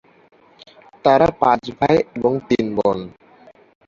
[1.05, 2.97] তারা পাঁচ ভাই এবং তিন বোন।